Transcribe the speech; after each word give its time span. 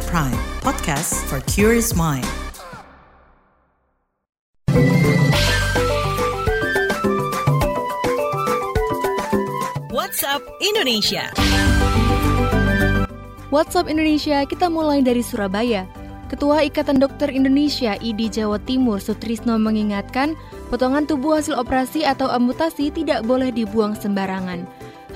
At 0.00 0.08
Prime, 0.08 0.40
podcast 0.64 1.12
for 1.28 1.44
curious 1.44 1.92
mind. 1.92 2.24
What's 9.92 10.24
up 10.24 10.40
Indonesia? 10.64 11.28
What's 13.52 13.76
up 13.76 13.92
Indonesia, 13.92 14.40
kita 14.48 14.72
mulai 14.72 15.04
dari 15.04 15.20
Surabaya. 15.20 15.84
Ketua 16.32 16.64
Ikatan 16.64 16.96
Dokter 16.96 17.28
Indonesia 17.28 18.00
ID 18.00 18.32
Jawa 18.32 18.56
Timur 18.64 19.04
Sutrisno 19.04 19.60
mengingatkan, 19.60 20.32
potongan 20.72 21.04
tubuh 21.04 21.44
hasil 21.44 21.60
operasi 21.60 22.08
atau 22.08 22.32
amputasi 22.32 22.88
tidak 22.88 23.28
boleh 23.28 23.52
dibuang 23.52 23.92
sembarangan. 23.92 24.64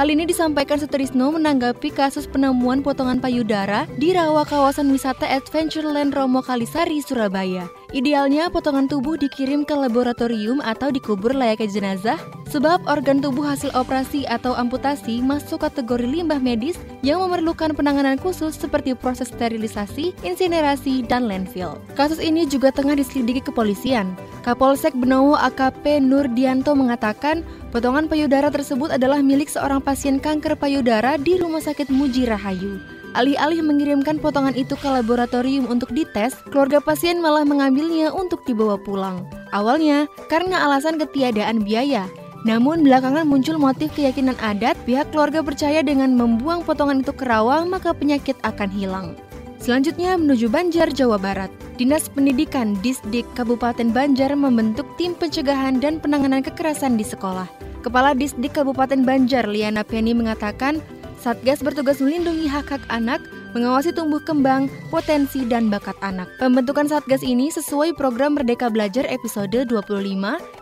Hal 0.00 0.08
ini 0.08 0.24
disampaikan 0.24 0.80
Sutrisno 0.80 1.28
menanggapi 1.28 1.92
kasus 1.92 2.24
penemuan 2.24 2.80
potongan 2.80 3.20
payudara 3.20 3.84
di 4.00 4.16
rawa 4.16 4.48
kawasan 4.48 4.88
wisata 4.88 5.28
Adventureland 5.28 6.16
Romo 6.16 6.40
Kalisari, 6.40 7.04
Surabaya. 7.04 7.68
Idealnya 7.90 8.46
potongan 8.54 8.86
tubuh 8.86 9.18
dikirim 9.18 9.66
ke 9.66 9.74
laboratorium 9.74 10.62
atau 10.62 10.94
dikubur 10.94 11.34
layaknya 11.34 11.66
jenazah 11.66 12.18
sebab 12.46 12.86
organ 12.86 13.18
tubuh 13.18 13.42
hasil 13.42 13.74
operasi 13.74 14.22
atau 14.30 14.54
amputasi 14.54 15.18
masuk 15.18 15.66
kategori 15.66 16.06
limbah 16.06 16.38
medis 16.38 16.78
yang 17.02 17.18
memerlukan 17.18 17.74
penanganan 17.74 18.14
khusus 18.14 18.54
seperti 18.54 18.94
proses 18.94 19.34
sterilisasi, 19.34 20.14
insinerasi, 20.22 21.02
dan 21.02 21.26
landfill. 21.26 21.82
Kasus 21.98 22.22
ini 22.22 22.46
juga 22.46 22.70
tengah 22.70 22.94
diselidiki 22.94 23.42
kepolisian. 23.50 24.14
Kapolsek 24.46 24.94
Benowo 24.94 25.34
AKP 25.34 25.98
Nurdianto 25.98 26.78
mengatakan 26.78 27.42
potongan 27.74 28.06
payudara 28.06 28.54
tersebut 28.54 28.94
adalah 28.94 29.18
milik 29.18 29.50
seorang 29.50 29.82
pasien 29.82 30.22
kanker 30.22 30.54
payudara 30.54 31.18
di 31.18 31.42
Rumah 31.42 31.62
Sakit 31.62 31.90
Muji 31.90 32.30
Rahayu. 32.30 32.99
Alih-alih 33.18 33.66
mengirimkan 33.66 34.22
potongan 34.22 34.54
itu 34.54 34.78
ke 34.78 34.86
laboratorium 34.86 35.66
untuk 35.66 35.90
dites, 35.90 36.38
keluarga 36.54 36.78
pasien 36.78 37.18
malah 37.18 37.42
mengambilnya 37.42 38.14
untuk 38.14 38.46
dibawa 38.46 38.78
pulang. 38.78 39.26
Awalnya, 39.50 40.06
karena 40.30 40.62
alasan 40.62 40.94
ketiadaan 40.94 41.66
biaya, 41.66 42.06
namun 42.46 42.86
belakangan 42.86 43.26
muncul 43.26 43.58
motif 43.58 43.92
keyakinan 43.98 44.38
adat 44.38 44.78
pihak 44.88 45.10
keluarga 45.10 45.42
percaya 45.42 45.82
dengan 45.82 46.14
membuang 46.14 46.62
potongan 46.64 47.04
itu 47.04 47.12
ke 47.12 47.26
rawa 47.26 47.66
maka 47.66 47.92
penyakit 47.92 48.38
akan 48.46 48.70
hilang. 48.70 49.18
Selanjutnya 49.60 50.16
menuju 50.16 50.48
Banjar, 50.48 50.88
Jawa 50.88 51.20
Barat. 51.20 51.52
Dinas 51.76 52.08
Pendidikan 52.08 52.76
Disdik 52.80 53.28
Kabupaten 53.36 53.92
Banjar 53.92 54.32
membentuk 54.32 54.88
tim 54.96 55.12
pencegahan 55.12 55.80
dan 55.80 56.00
penanganan 56.00 56.40
kekerasan 56.40 56.96
di 56.96 57.04
sekolah. 57.04 57.44
Kepala 57.84 58.16
Disdik 58.16 58.56
Kabupaten 58.56 59.04
Banjar, 59.04 59.44
Liana 59.44 59.84
Penny 59.84 60.16
mengatakan, 60.16 60.80
Satgas 61.20 61.60
bertugas 61.60 62.00
melindungi 62.00 62.48
hak-hak 62.48 62.80
anak, 62.88 63.20
mengawasi 63.52 63.92
tumbuh 63.92 64.24
kembang, 64.24 64.72
potensi, 64.88 65.44
dan 65.44 65.68
bakat 65.68 65.92
anak. 66.00 66.24
Pembentukan 66.40 66.88
Satgas 66.88 67.20
ini 67.20 67.52
sesuai 67.52 67.92
program 67.92 68.40
Merdeka 68.40 68.72
Belajar 68.72 69.04
episode 69.04 69.68
25 69.68 70.00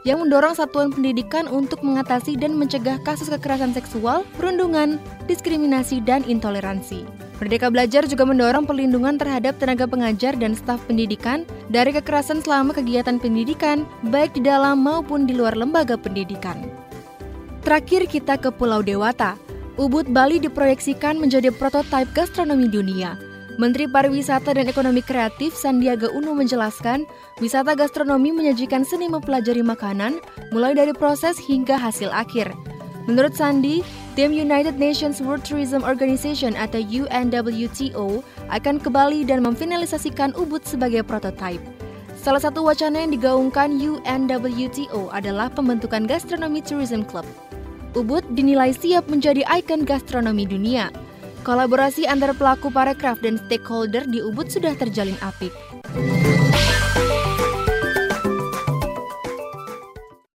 yang 0.03 0.19
mendorong 0.19 0.59
satuan 0.59 0.91
pendidikan 0.91 1.47
untuk 1.47 1.79
mengatasi 1.87 2.35
dan 2.35 2.59
mencegah 2.59 2.99
kasus 3.07 3.31
kekerasan 3.31 3.71
seksual, 3.71 4.27
perundungan, 4.35 4.99
diskriminasi, 5.31 6.03
dan 6.03 6.27
intoleransi. 6.27 7.07
Merdeka 7.39 7.71
Belajar 7.71 8.03
juga 8.11 8.27
mendorong 8.27 8.67
perlindungan 8.67 9.15
terhadap 9.15 9.63
tenaga 9.63 9.87
pengajar 9.87 10.35
dan 10.35 10.59
staf 10.59 10.83
pendidikan 10.91 11.47
dari 11.71 11.95
kekerasan 11.95 12.43
selama 12.43 12.75
kegiatan 12.75 13.23
pendidikan, 13.23 13.87
baik 14.11 14.35
di 14.35 14.43
dalam 14.43 14.83
maupun 14.83 15.23
di 15.23 15.39
luar 15.39 15.55
lembaga 15.55 15.95
pendidikan. 15.95 16.67
Terakhir 17.63 18.11
kita 18.11 18.43
ke 18.43 18.51
Pulau 18.51 18.83
Dewata. 18.83 19.39
Ubud 19.79 20.11
Bali 20.11 20.43
diproyeksikan 20.43 21.23
menjadi 21.23 21.55
prototipe 21.55 22.11
gastronomi 22.11 22.67
dunia. 22.67 23.15
Menteri 23.63 23.87
Pariwisata 23.87 24.51
dan 24.51 24.67
Ekonomi 24.67 24.99
Kreatif 25.07 25.55
Sandiaga 25.55 26.11
Uno 26.11 26.35
menjelaskan, 26.35 27.07
wisata 27.39 27.79
gastronomi 27.79 28.35
menyajikan 28.35 28.83
seni 28.83 29.07
mempelajari 29.07 29.63
makanan, 29.63 30.19
mulai 30.51 30.75
dari 30.75 30.91
proses 30.91 31.39
hingga 31.39 31.79
hasil 31.79 32.11
akhir. 32.11 32.51
Menurut 33.07 33.39
Sandi, 33.39 33.87
tim 34.19 34.35
United 34.35 34.83
Nations 34.83 35.23
World 35.23 35.47
Tourism 35.47 35.87
Organization 35.87 36.59
atau 36.59 36.83
UNWTO 36.83 38.27
akan 38.51 38.83
ke 38.83 38.91
Bali 38.91 39.23
dan 39.23 39.47
memfinalisasikan 39.47 40.35
Ubud 40.35 40.67
sebagai 40.67 41.07
prototipe. 41.07 41.63
Salah 42.19 42.43
satu 42.43 42.67
wacana 42.67 43.07
yang 43.07 43.15
digaungkan 43.15 43.79
UNWTO 43.79 45.15
adalah 45.15 45.47
pembentukan 45.55 46.03
Gastronomy 46.03 46.67
Tourism 46.67 47.07
Club. 47.07 47.23
Ubud 47.97 48.25
dinilai 48.37 48.77
siap 48.77 49.09
menjadi 49.09 49.47
ikon 49.49 49.89
gastronomi 49.89 50.45
dunia. 50.45 50.93
Kolaborasi 51.41 52.05
antar 52.05 52.37
pelaku 52.37 52.69
parekraf 52.69 53.25
dan 53.25 53.41
stakeholder 53.49 54.05
di 54.05 54.21
Ubud 54.21 54.53
sudah 54.53 54.77
terjalin 54.77 55.17
apik. 55.25 55.55